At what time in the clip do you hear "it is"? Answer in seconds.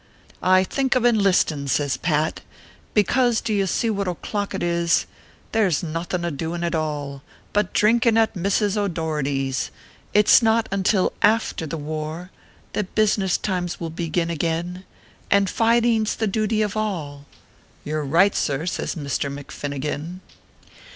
4.55-5.05